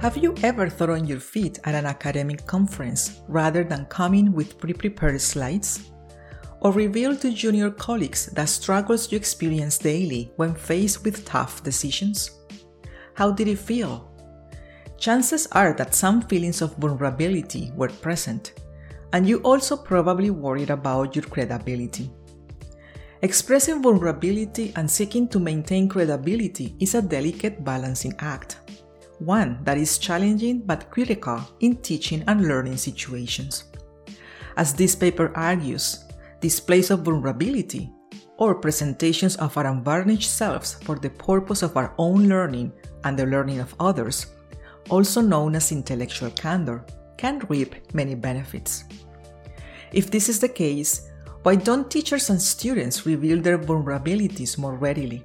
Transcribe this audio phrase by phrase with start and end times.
[0.00, 4.72] Have you ever on your feet at an academic conference rather than coming with pre
[4.72, 5.90] prepared slides?
[6.62, 12.30] Or revealed to junior colleagues the struggles you experience daily when faced with tough decisions?
[13.12, 14.10] How did it feel?
[14.96, 18.54] Chances are that some feelings of vulnerability were present,
[19.12, 22.10] and you also probably worried about your credibility.
[23.20, 28.60] Expressing vulnerability and seeking to maintain credibility is a delicate balancing act,
[29.20, 33.64] one that is challenging but critical in teaching and learning situations.
[34.56, 36.04] As this paper argues,
[36.40, 37.92] displays of vulnerability
[38.38, 42.72] or presentations of our unvarnished selves for the purpose of our own learning
[43.04, 44.26] and the learning of others,
[44.88, 46.84] also known as intellectual candor,
[47.16, 48.84] can reap many benefits.
[49.92, 51.10] If this is the case,
[51.42, 55.24] why don't teachers and students reveal their vulnerabilities more readily?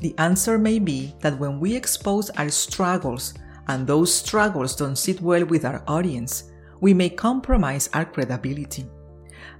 [0.00, 3.34] The answer may be that when we expose our struggles
[3.68, 8.86] and those struggles don't sit well with our audience, we may compromise our credibility.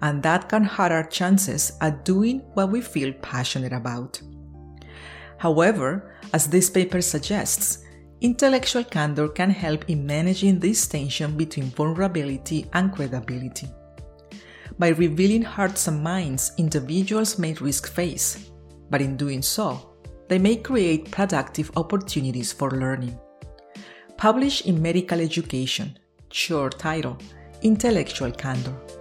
[0.02, 4.20] And that can hurt our chances at doing what we feel passionate about.
[5.36, 7.84] However, as this paper suggests,
[8.22, 13.68] intellectual candor can help in managing this tension between vulnerability and credibility.
[14.78, 18.50] By revealing hearts and minds individuals may risk face,
[18.88, 19.89] but in doing so,
[20.31, 23.19] they may create productive opportunities for learning.
[24.17, 25.98] Published in Medical Education,
[26.31, 27.19] short title
[27.62, 28.99] Intellectual Candor.